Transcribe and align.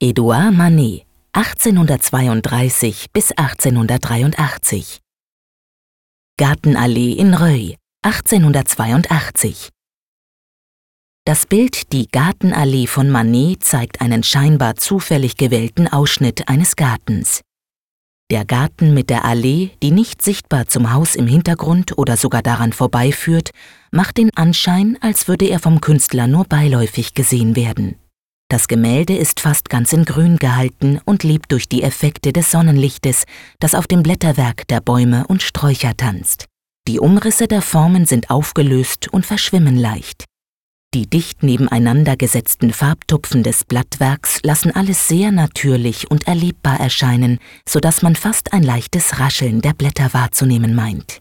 Edouard 0.00 0.52
Manet, 0.54 1.06
1832 1.32 3.06
bis 3.12 3.32
1883. 3.32 5.00
Gartenallee 6.38 7.14
in 7.14 7.34
Reuil, 7.34 7.74
1882. 8.04 9.70
Das 11.24 11.46
Bild 11.46 11.92
Die 11.92 12.06
Gartenallee 12.06 12.86
von 12.86 13.10
Manet 13.10 13.64
zeigt 13.64 14.00
einen 14.00 14.22
scheinbar 14.22 14.76
zufällig 14.76 15.36
gewählten 15.36 15.88
Ausschnitt 15.88 16.48
eines 16.48 16.76
Gartens. 16.76 17.40
Der 18.30 18.44
Garten 18.44 18.94
mit 18.94 19.10
der 19.10 19.24
Allee, 19.24 19.70
die 19.82 19.90
nicht 19.90 20.22
sichtbar 20.22 20.68
zum 20.68 20.92
Haus 20.92 21.16
im 21.16 21.26
Hintergrund 21.26 21.98
oder 21.98 22.16
sogar 22.16 22.42
daran 22.42 22.72
vorbeiführt, 22.72 23.50
macht 23.90 24.18
den 24.18 24.30
Anschein, 24.36 24.96
als 25.00 25.26
würde 25.26 25.46
er 25.46 25.58
vom 25.58 25.80
Künstler 25.80 26.28
nur 26.28 26.44
beiläufig 26.44 27.14
gesehen 27.14 27.56
werden. 27.56 27.96
Das 28.50 28.66
Gemälde 28.66 29.14
ist 29.14 29.40
fast 29.40 29.68
ganz 29.68 29.92
in 29.92 30.06
Grün 30.06 30.38
gehalten 30.38 31.00
und 31.04 31.22
lebt 31.22 31.52
durch 31.52 31.68
die 31.68 31.82
Effekte 31.82 32.32
des 32.32 32.50
Sonnenlichtes, 32.50 33.24
das 33.60 33.74
auf 33.74 33.86
dem 33.86 34.02
Blätterwerk 34.02 34.66
der 34.68 34.80
Bäume 34.80 35.26
und 35.26 35.42
Sträucher 35.42 35.94
tanzt. 35.94 36.46
Die 36.86 36.98
Umrisse 36.98 37.46
der 37.46 37.60
Formen 37.60 38.06
sind 38.06 38.30
aufgelöst 38.30 39.08
und 39.08 39.26
verschwimmen 39.26 39.76
leicht. 39.76 40.24
Die 40.94 41.06
dicht 41.06 41.42
nebeneinander 41.42 42.16
gesetzten 42.16 42.72
Farbtupfen 42.72 43.42
des 43.42 43.66
Blattwerks 43.66 44.40
lassen 44.42 44.74
alles 44.74 45.06
sehr 45.06 45.30
natürlich 45.30 46.10
und 46.10 46.26
erlebbar 46.26 46.80
erscheinen, 46.80 47.40
so 47.68 47.80
dass 47.80 48.00
man 48.00 48.16
fast 48.16 48.54
ein 48.54 48.62
leichtes 48.62 49.18
Rascheln 49.18 49.60
der 49.60 49.74
Blätter 49.74 50.14
wahrzunehmen 50.14 50.74
meint. 50.74 51.20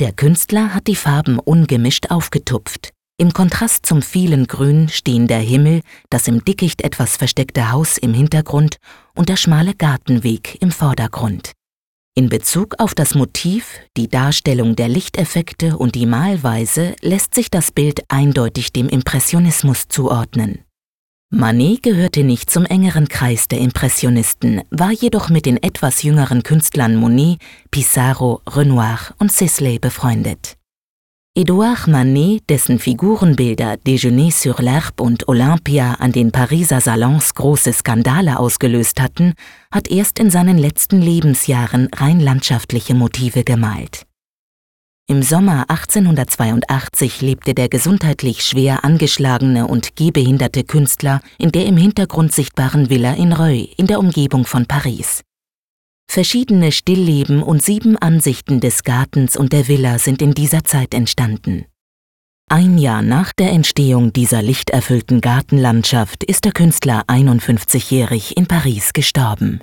Der 0.00 0.12
Künstler 0.12 0.74
hat 0.74 0.86
die 0.88 0.96
Farben 0.96 1.38
ungemischt 1.38 2.10
aufgetupft. 2.10 2.92
Im 3.22 3.32
Kontrast 3.32 3.86
zum 3.86 4.02
vielen 4.02 4.48
Grün 4.48 4.88
stehen 4.88 5.28
der 5.28 5.38
Himmel, 5.38 5.82
das 6.10 6.26
im 6.26 6.44
Dickicht 6.44 6.82
etwas 6.82 7.16
versteckte 7.16 7.70
Haus 7.70 7.96
im 7.96 8.14
Hintergrund 8.14 8.78
und 9.14 9.28
der 9.28 9.36
schmale 9.36 9.74
Gartenweg 9.74 10.60
im 10.60 10.72
Vordergrund. 10.72 11.52
In 12.16 12.28
Bezug 12.28 12.74
auf 12.80 12.96
das 12.96 13.14
Motiv, 13.14 13.78
die 13.96 14.08
Darstellung 14.08 14.74
der 14.74 14.88
Lichteffekte 14.88 15.78
und 15.78 15.94
die 15.94 16.04
Malweise 16.04 16.96
lässt 17.00 17.36
sich 17.36 17.48
das 17.48 17.70
Bild 17.70 18.02
eindeutig 18.08 18.72
dem 18.72 18.88
Impressionismus 18.88 19.86
zuordnen. 19.86 20.64
Manet 21.30 21.84
gehörte 21.84 22.24
nicht 22.24 22.50
zum 22.50 22.64
engeren 22.64 23.06
Kreis 23.06 23.46
der 23.46 23.60
Impressionisten, 23.60 24.62
war 24.70 24.90
jedoch 24.90 25.28
mit 25.28 25.46
den 25.46 25.62
etwas 25.62 26.02
jüngeren 26.02 26.42
Künstlern 26.42 26.96
Monet, 26.96 27.38
Pissarro, 27.70 28.42
Renoir 28.48 28.98
und 29.20 29.30
Sisley 29.30 29.78
befreundet. 29.78 30.56
Edouard 31.34 31.86
Manet, 31.86 32.42
dessen 32.50 32.78
Figurenbilder 32.78 33.78
Déjeuner 33.78 34.30
sur 34.30 34.60
l'Herbe 34.60 35.00
und 35.00 35.28
Olympia 35.28 35.94
an 35.94 36.12
den 36.12 36.30
Pariser 36.30 36.82
Salons 36.82 37.32
große 37.32 37.72
Skandale 37.72 38.38
ausgelöst 38.38 39.00
hatten, 39.00 39.32
hat 39.70 39.88
erst 39.90 40.18
in 40.18 40.28
seinen 40.28 40.58
letzten 40.58 41.00
Lebensjahren 41.00 41.88
rein 41.96 42.20
landschaftliche 42.20 42.94
Motive 42.94 43.44
gemalt. 43.44 44.04
Im 45.08 45.22
Sommer 45.22 45.70
1882 45.70 47.22
lebte 47.22 47.54
der 47.54 47.70
gesundheitlich 47.70 48.44
schwer 48.44 48.84
angeschlagene 48.84 49.66
und 49.66 49.96
gehbehinderte 49.96 50.64
Künstler 50.64 51.22
in 51.38 51.50
der 51.50 51.64
im 51.64 51.78
Hintergrund 51.78 52.32
sichtbaren 52.32 52.90
Villa 52.90 53.14
in 53.14 53.32
Reuil 53.32 53.70
in 53.78 53.86
der 53.86 54.00
Umgebung 54.00 54.44
von 54.44 54.66
Paris. 54.66 55.22
Verschiedene 56.10 56.72
Stillleben 56.72 57.42
und 57.42 57.62
sieben 57.62 57.96
Ansichten 57.96 58.60
des 58.60 58.82
Gartens 58.82 59.36
und 59.36 59.52
der 59.52 59.68
Villa 59.68 59.98
sind 59.98 60.20
in 60.20 60.32
dieser 60.34 60.64
Zeit 60.64 60.94
entstanden. 60.94 61.64
Ein 62.50 62.76
Jahr 62.76 63.00
nach 63.00 63.32
der 63.32 63.50
Entstehung 63.50 64.12
dieser 64.12 64.42
lichterfüllten 64.42 65.22
Gartenlandschaft 65.22 66.22
ist 66.22 66.44
der 66.44 66.52
Künstler 66.52 67.04
51-jährig 67.06 68.36
in 68.36 68.46
Paris 68.46 68.92
gestorben. 68.92 69.62